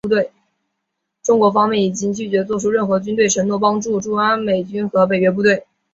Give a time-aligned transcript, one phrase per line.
[1.21, 5.67] 中国方面已拒绝做出任何军事承诺帮助驻阿美军和北约部队。